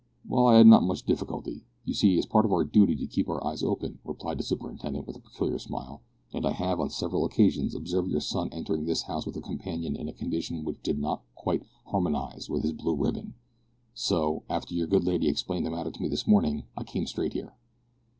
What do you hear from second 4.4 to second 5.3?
superintendent, with a